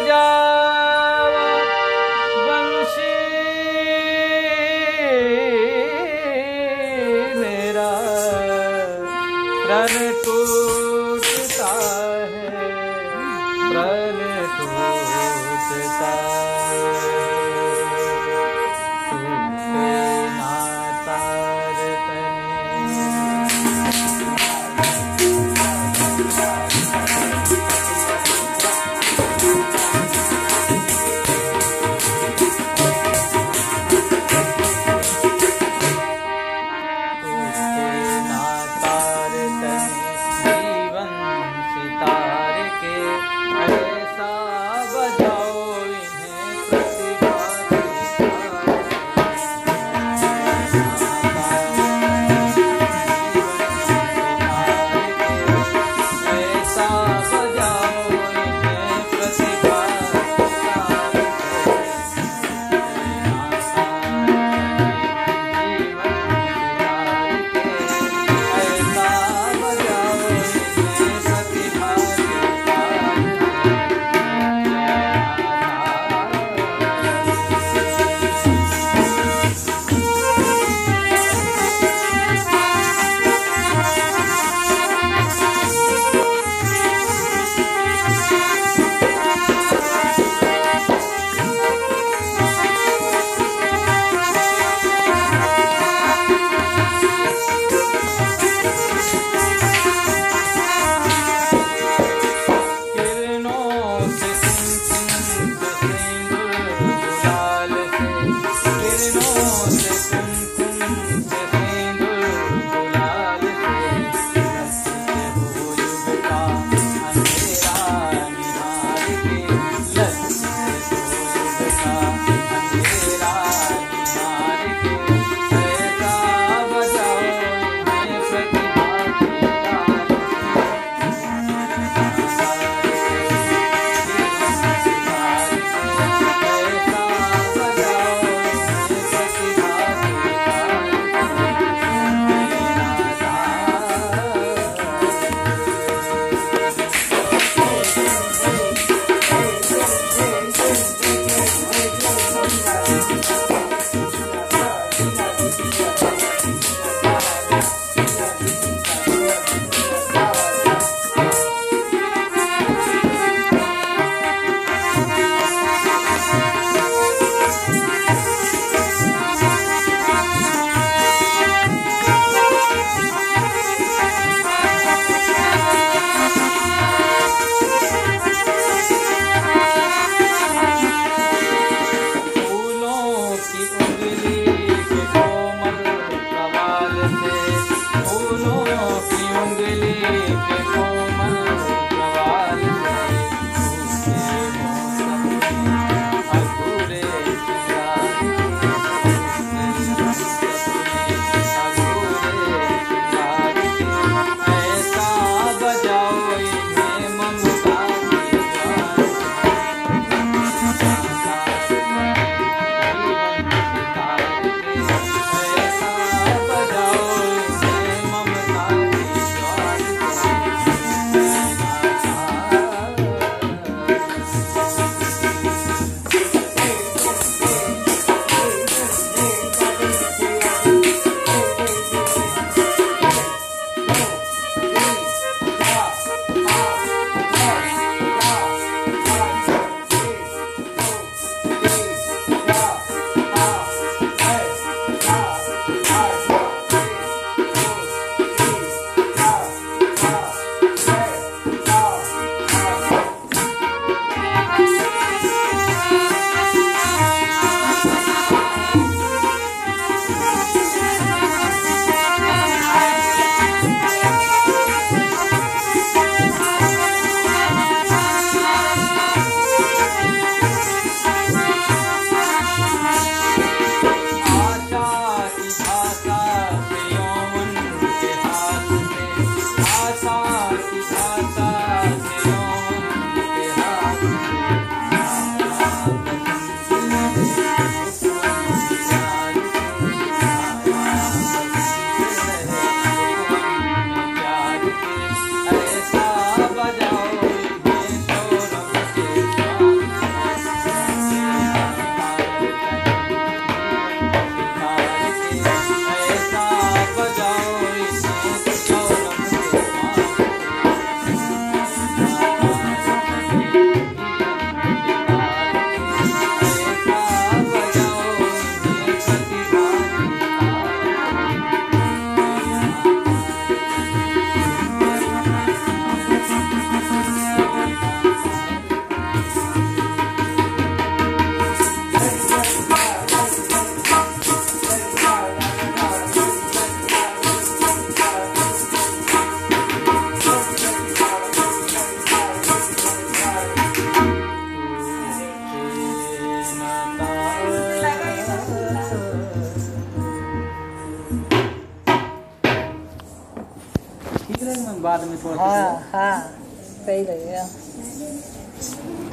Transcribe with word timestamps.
가자. 0.00 0.39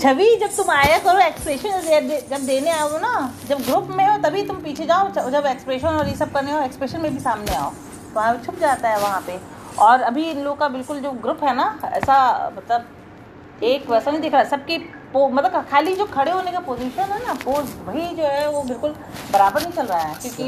छवि 0.07 0.25
जब 0.41 0.51
तुम 0.55 0.69
आया 0.71 0.97
करो 1.05 1.19
एक्सप्रेशन 1.19 1.81
जब 2.29 2.45
देने 2.47 2.71
आओ 2.71 2.97
ना 2.99 3.09
जब 3.47 3.61
ग्रुप 3.61 3.87
में 3.91 4.05
हो 4.07 4.17
तभी 4.23 4.43
तुम 4.47 4.57
पीछे 4.63 4.85
जाओ 4.85 5.09
जब 5.31 5.45
एक्सप्रेशन 5.45 5.87
और 5.87 6.07
ये 6.07 6.15
सब 6.15 6.31
करने 6.33 6.51
हो 6.51 6.59
एक्सप्रेशन 6.59 7.01
में 7.01 7.11
भी 7.13 7.19
सामने 7.19 7.55
आओ 7.55 7.69
तो 7.71 8.15
वहाँ 8.15 8.37
छुप 8.45 8.59
जाता 8.59 8.89
है 8.89 8.99
वहाँ 9.01 9.19
पे। 9.27 9.37
और 9.85 10.01
अभी 10.11 10.23
इन 10.29 10.39
लोग 10.43 10.57
का 10.59 10.69
बिल्कुल 10.77 10.99
जो 10.99 11.11
ग्रुप 11.25 11.43
है 11.43 11.55
ना 11.55 11.65
ऐसा 11.85 12.15
मतलब 12.57 13.63
एक 13.63 13.89
वैसा 13.89 14.11
नहीं 14.11 14.21
दिख 14.21 14.33
रहा 14.33 14.43
सबकी 14.53 14.77
पो 15.13 15.27
मतलब 15.29 15.65
खाली 15.71 15.95
जो 15.95 16.05
खड़े 16.15 16.31
होने 16.31 16.51
का 16.51 16.59
पोजीशन 16.69 17.11
है 17.11 17.19
ना 17.25 17.33
पोज 17.43 17.75
वही 17.87 18.07
जो 18.15 18.23
है 18.23 18.49
वो 18.51 18.63
बिल्कुल 18.63 18.95
बराबर 19.33 19.61
नहीं 19.61 19.71
चल 19.73 19.85
रहा 19.85 19.99
है 19.99 20.15
क्योंकि 20.21 20.47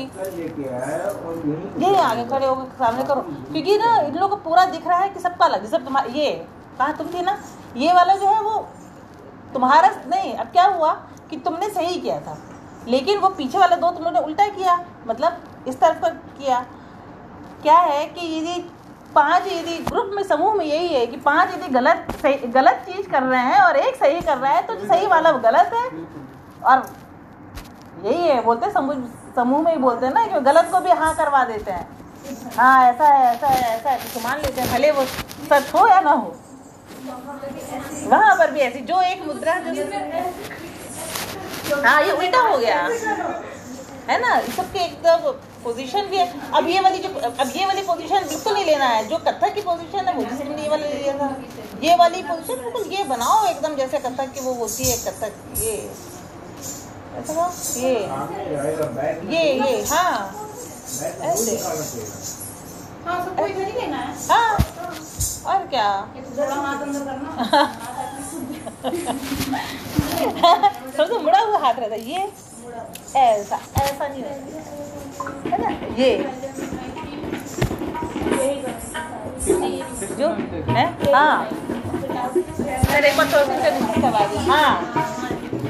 ये 1.86 1.96
आगे 2.00 2.26
खड़े 2.26 2.46
होकर 2.46 2.66
सामने 2.80 3.04
करो 3.04 3.22
क्योंकि 3.52 3.78
ना 3.78 3.96
इन 4.00 4.16
लोगों 4.16 4.36
को 4.38 4.44
पूरा 4.50 4.66
दिख 4.74 4.88
रहा 4.88 5.00
है 5.00 5.10
कि 5.10 5.20
सबका 5.20 5.46
अलग 5.46 5.64
जैसे 5.64 5.86
तुम्हारा 5.86 6.20
ये 6.20 6.34
कहा 6.80 6.92
तुम 6.94 7.14
थी 7.14 7.22
ना 7.24 7.40
ये 7.78 7.94
वाला 7.94 8.16
जो 8.16 8.28
है 8.28 8.42
वो 8.42 8.68
तुम्हारा 9.54 9.90
नहीं, 10.07 10.34
अब 10.34 10.48
क्या 10.48 10.66
हुआ 10.66 10.94
कि 11.30 11.38
तुमने 11.38 11.69
सही 11.69 12.00
किया 12.01 12.19
था। 12.19 12.38
लेकिन 12.88 13.19
वो 13.19 13.30
पीछे 13.30 13.57
वाला 13.57 13.75
दो 13.75 13.92
तुम 13.92 14.04
लोगों 14.04 14.22
उल्टा 14.22 14.48
किया 14.48 14.80
मतलब 15.07 15.66
इस 15.68 15.80
तरफ़ 15.80 16.00
का 16.01 16.10
किया। 16.10 16.60
क्या 17.62 17.78
है 17.78 18.06
कि 18.06 18.28
यदि 18.28 18.62
पाँच 19.16 19.48
यदि 19.48 19.78
ग्रुप 19.86 20.12
में, 20.16 20.24
समूह 20.24 20.54
में 20.54 20.66
यही 20.66 20.88
है 20.88 21.06
कि 21.07 21.18
पाँच 21.18 21.54
यदि 21.54 21.68
गलत, 21.68 22.07
सही, 22.22 22.48
गलत 22.48 22.86
चीज़ 22.88 23.10
कर 23.10 23.24
रहे 23.24 23.42
हैं 23.42 23.62
और 23.62 23.75
एक 23.75 23.96
सही 23.96 24.22
कर 24.22 24.38
रहा 24.38 24.51
है 24.51 24.62
तो 24.68 24.75
जो 24.75 24.88
सही 24.88 25.07
वाला 25.07 25.31
वो 25.31 25.40
गलत 25.40 25.72
है। 25.74 25.86
और 26.63 26.88
यही 28.06 28.28
है, 28.28 28.42
बोलते 28.44 28.72
समूह 28.72 28.95
समूह 29.36 29.62
में 29.62 29.72
ही 29.72 29.78
बोलते 29.80 30.06
हैं 30.06 30.13
ना 30.13 30.25
कि 30.28 30.40
गलत 30.42 30.69
को 30.72 30.80
भी 30.80 30.92
हाँ 30.92 31.16
करवा 31.16 31.44
देते 31.45 31.72
हैं। 31.72 31.88
हाँ 32.57 32.84
ऐसा 32.86 33.07
है 33.07 33.34
ऐसा 33.34 33.48
है 33.48 33.78
ऐसा 33.78 33.90
है। 33.90 33.98
तो 34.13 34.19
मान 34.19 34.38
लेते 34.38 34.62
हैं, 34.62 34.72
भले 34.74 34.92
वो 34.92 35.04
सच 35.06 35.74
हो 35.75 35.88
या 35.88 36.00
ना 36.00 36.12
हो। 36.12 36.34
वहाँ 37.07 38.36
पर 38.38 38.51
भी 38.51 38.60
ऐसी 38.60 38.80
जो 38.92 39.01
एक 39.01 39.25
मुद्रा 39.25 39.60
जो 39.60 39.84
हाँ 41.86 42.01
ये 42.04 42.12
उल्टा 42.12 42.40
हो 42.42 42.57
गया। 42.57 42.81
है 44.10 44.19
ना? 44.22 44.40
सबके 44.56 44.80
एकदम 44.80 45.31
पोजीशन 45.63 46.06
भी 46.10 46.18
है। 46.18 46.25
अब 46.57 46.68
ये 46.68 46.80
वाली 46.81 46.98
जो 47.00 47.10
अब 47.10 47.51
ये 47.56 47.66
वाली 47.66 47.81
पोजीशन 47.88 48.28
बिल्कुल 48.30 48.54
नहीं 48.54 48.66
लेना 48.66 48.86
है। 48.86 49.07
जो 49.07 49.18
कथक 49.28 49.54
की 49.56 49.62
पोजीशन 49.62 50.07
है 50.07 50.13
वो 50.16 50.24
जिसे 50.24 50.44
हमने 50.44 50.62
ये 50.63 50.69
वाला 50.69 50.86
ले 50.86 50.94
लिया 50.94 51.13
था। 51.18 51.28
ये 51.84 51.96
वाली 51.96 52.24
पोजीशन 52.24 52.62
बिल्कुल 52.63 52.94
ये 52.94 53.04
बनाओ 53.10 53.45
एकदम 53.48 53.75
जैसे 53.75 53.98
कथक 54.00 54.34
की 54.34 54.40
वो 54.40 54.54
होती 54.54 54.90
है 54.90 54.98
कथक 54.98 55.31
ये। 55.63 55.75
ऐसा 57.19 57.52
ये। 57.78 57.94
ये 59.36 59.44
ये 59.54 59.81
हाँ। 59.92 60.18
ऐसे। 61.22 61.57
हाँ 63.06 63.25
सबको 63.25 63.46
इधर 63.48 63.62
ही 63.62 63.72
लेना 63.72 63.98
है। 63.98 64.16
हाँ। 64.31 64.57
और 65.46 65.68
क्या? 65.68 66.07
थोड़ा 66.38 66.56
हाथ 66.56 66.81
अंदर 66.81 67.00
करना। 67.00 67.30
थोड़ा 71.00 71.07
सा 71.07 71.18
मुड़ा 71.19 71.40
हुआ 71.40 71.57
हाथ 71.57 71.74
रहता 71.74 71.96
है। 71.96 72.01
ये 72.10 72.31
ऐसा 73.16 73.60
ऐसा 73.81 74.07
नहीं 74.07 74.24
रहता। 74.24 75.50
है 75.50 75.57
ना? 75.62 75.69
ये। 75.96 76.18
जो 80.19 80.28
है? 80.74 80.86
हाँ। 81.13 81.38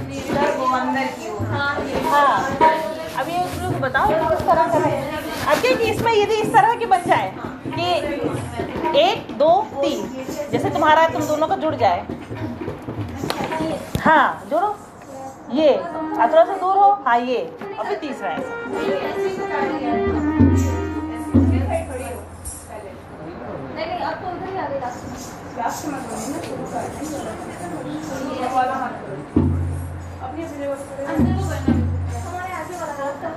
दी 0.10 0.20
हाँ। 1.50 1.74
हाँ। 2.12 2.36
अब 3.20 3.28
बताओ 3.82 4.08
किस 4.30 4.42
तरह 4.48 4.68
करें 4.74 4.94
अब 5.12 5.62
क्या 5.62 5.76
कि 5.78 5.90
इसमें 5.92 6.12
यदि 6.14 6.36
इस 6.42 6.52
तरह 6.54 6.74
के 6.80 6.86
बन 6.86 7.02
जाए, 7.08 7.32
कि 7.68 9.00
एक, 9.00 9.32
दो, 9.38 9.50
तीन, 9.74 10.06
जैसे 10.52 10.70
तुम्हारा, 10.70 11.08
तुम 11.10 11.24
दोनों 11.28 11.48
का 11.48 11.56
जुड़ 11.56 11.74
जाए। 11.76 12.06
हाँ 14.06 14.24
जोड़ो। 14.50 14.70
ये 15.54 15.74
अब 15.74 16.32
थोड़ा 16.32 16.44
सा 16.46 16.56
दूर 16.56 16.78
हो। 16.78 16.92
हाँ 17.06 17.20
ये, 17.20 17.42
और 17.80 17.86
फिर 17.86 17.98
तीसरा 17.98 18.30
ऐसा। 18.32 18.58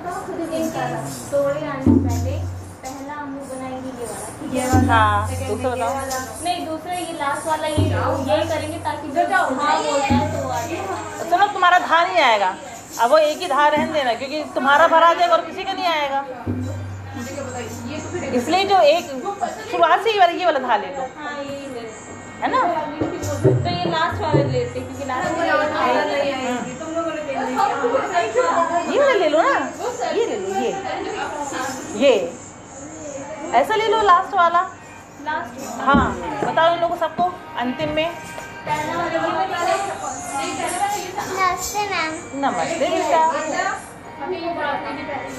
लास्ट 0.05 0.29
में 0.29 0.37
बने 0.39 0.59
ना 0.65 0.91
शुरू 1.13 1.97
कर 2.03 2.17
दें 2.25 2.33
ये 2.33 2.33
वाला 2.33 2.33
हाथ 2.33 2.33
करो 2.33 2.33
अपनी 2.33 2.33
अपनी 2.33 2.33
व्यवस्था 2.33 2.41
पहला 2.83 3.13
हम 3.13 3.29
लोग 3.35 3.45
बनाएँगे 3.49 3.89
ये 3.99 4.05
वाला 4.09 4.27
ठीक 4.39 4.53
है 4.53 4.63
हाँ 4.87 5.15
दूसरा 5.47 5.69
बताओ। 5.69 5.93
नहीं 6.43 6.59
दूसरा 6.67 6.93
ये 6.93 7.13
लास्ट 7.19 7.43
वाला 7.47 7.67
ये 7.67 7.83
यही 7.83 8.43
करेंगे 8.49 8.77
ताकि 8.87 9.05
जो 9.07 9.21
हाँ 9.31 9.75
बोलता 9.83 10.07
है 10.13 10.25
तो 10.33 10.47
आ 10.49 10.51
चलो 11.31 11.45
तुम्हारा 11.53 11.79
धार 11.79 12.03
नहीं 12.07 12.21
आएगा। 12.23 12.51
अब 13.01 13.07
वो 13.11 13.17
एक 13.17 13.37
ही 13.41 13.47
धार 13.47 13.71
रहने 13.71 13.93
देना 13.93 14.13
क्योंकि 14.13 14.43
तुम्हारा 14.55 14.87
भरा 14.87 15.13
जाएगा 15.13 15.35
और 15.35 15.41
किसी 15.45 15.63
का 15.63 15.73
नहीं 15.73 15.87
आएगा। 15.87 16.19
इसलिए 18.39 18.63
जो 18.65 18.77
एक 18.89 19.05
शुरुआत 19.71 20.03
से 20.03 20.09
ही 20.11 20.19
वाला 20.19 20.33
ये 20.33 20.45
वाला 20.45 20.59
धार 20.59 20.81
ले 20.81 20.87
लो। 20.87 21.07
हाँ 21.17 21.33
यही 21.43 21.67
ले 21.73 21.83
है 22.41 22.47
ना? 22.51 22.61
तो 23.43 23.69
ये 23.69 23.85
लास्ट 23.91 24.21
वाला 24.21 24.43
लेते 24.43 24.79
हैं, 24.79 24.87
क्योंकि 24.87 25.05
लास्ट 25.05 25.29
वाला 25.37 25.53
ये 27.43 28.99
वाला 28.99 29.13
ले 29.13 29.27
लो 29.29 29.41
ना। 29.41 29.55
ये 30.15 30.25
ले 30.25 30.35
लो 30.39 30.47
ये। 30.59 30.69
ये। 32.03 32.13
ऐसा 33.59 33.75
ले 33.75 33.87
लो 33.87 34.01
लास्ट 34.01 34.33
वाला। 34.35 34.61
लास्ट 35.25 35.81
हाँ 35.87 36.05
बताओ 36.43 36.73
इन 36.75 36.79
लोगों 36.81 36.97
सबको 36.97 37.23
अंतिम 37.63 37.89
में। 37.95 38.09
नमस्ते 41.33 41.81
मैम। 41.89 42.11
नमस्ते 42.45 42.85
बेटा। 42.89 43.23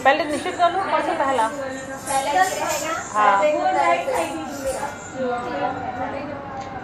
पहले 0.04 0.24
निश्चित 0.24 0.54
कर 0.58 0.72
लो 0.72 0.78
कौन 0.90 1.02
सा 1.02 1.12
पहला? 1.24 1.44
हाँ। 3.14 3.36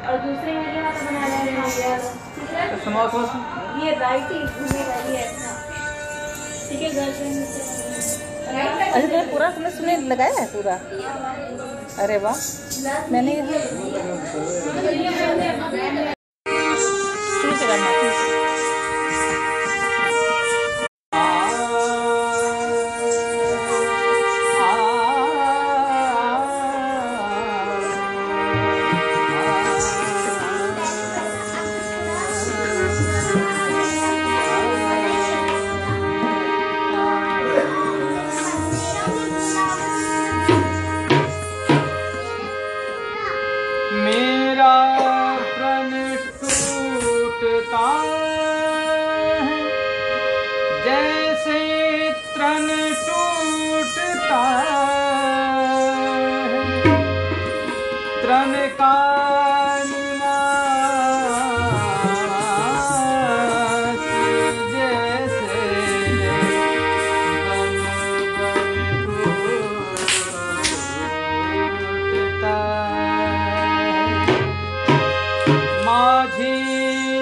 और 0.08 0.16
दूसरे 0.18 0.52
में 0.52 0.66
ये 0.74 0.80
वाला 0.82 1.00
बना 1.00 1.20
थोड़ा 3.12 3.26
सा 3.26 3.59
ये 3.84 3.94
राइट 3.98 4.32
ही 4.32 4.38
वाली 4.82 5.16
है 5.16 5.26
ना 5.34 5.52
ठीक 6.68 6.82
है 6.82 6.90
गर्लफ्रेंड 6.94 7.36
अरे 8.50 9.02
तुमने 9.02 9.24
पूरा 9.32 9.50
तुमने 9.50 9.70
सुने 9.70 9.96
लगाया 10.08 10.40
है 10.40 10.46
पूरा? 10.52 10.74
अरे 12.04 12.16
वाह 12.18 12.36
मैंने 13.12 13.34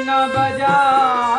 न 0.09 0.11
बजा। 0.35 1.38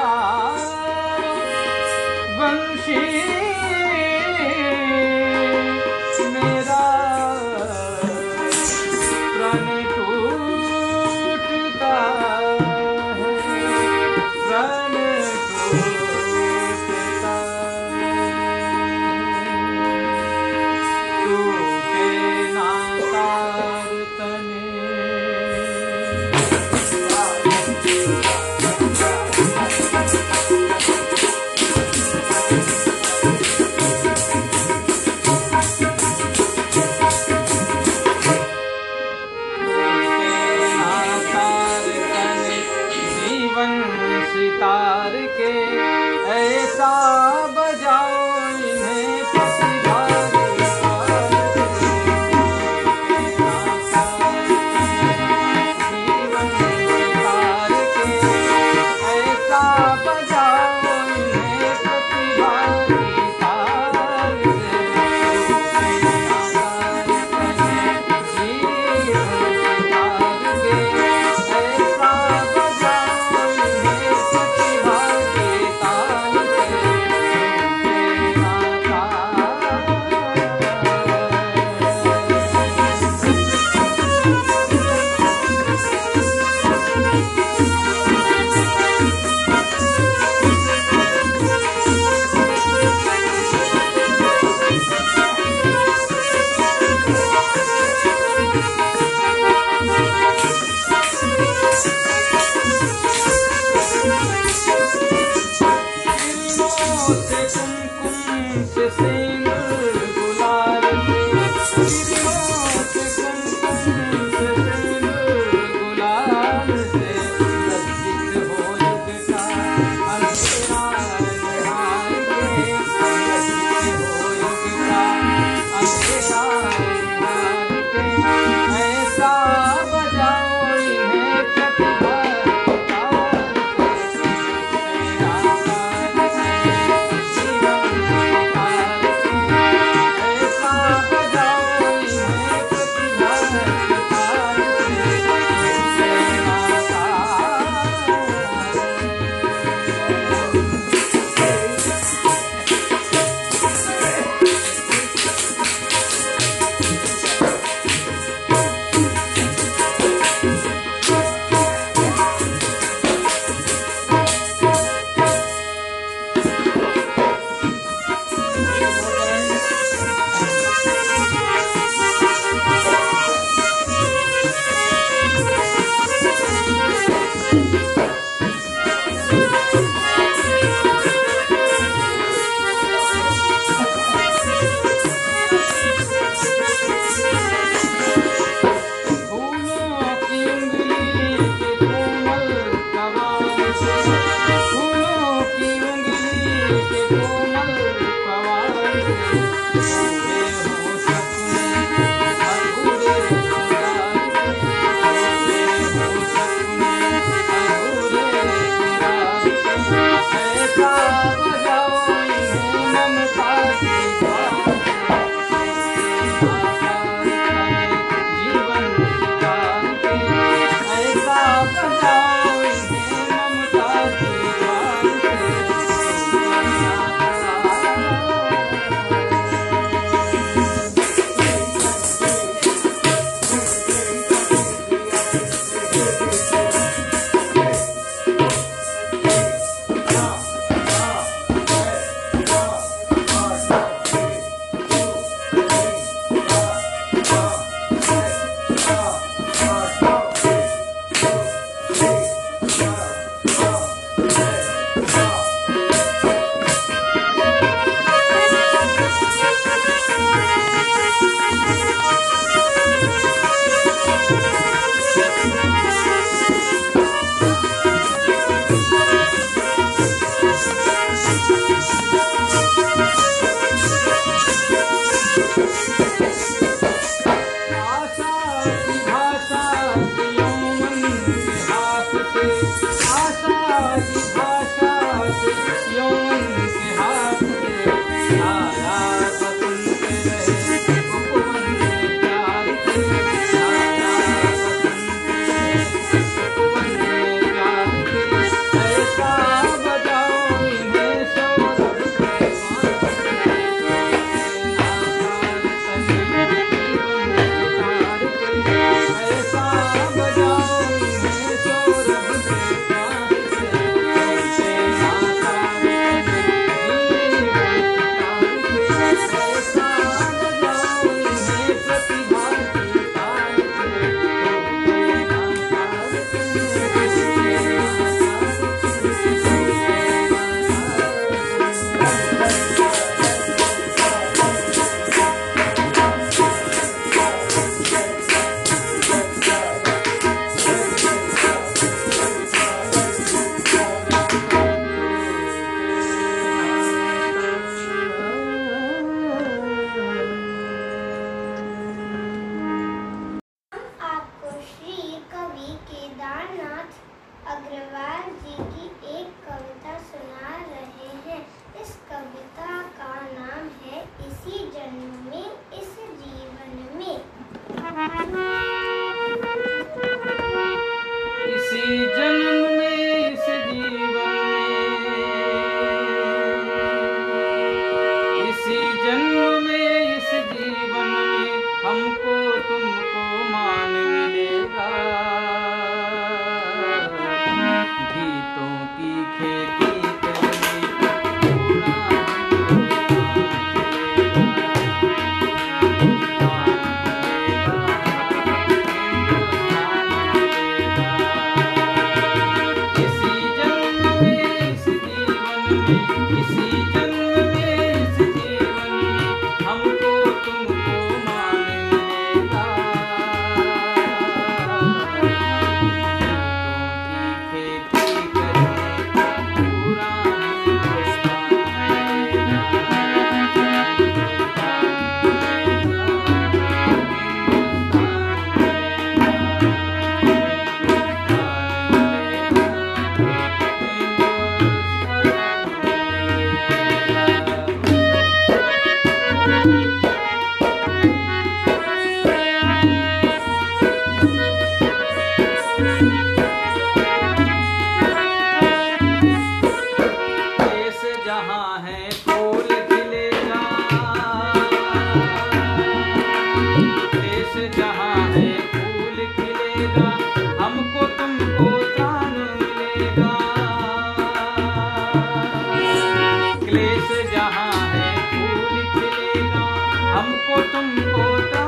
तुमको 470.74 471.59